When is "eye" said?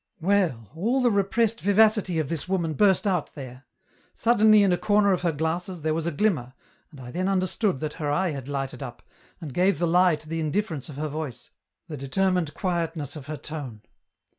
8.09-8.31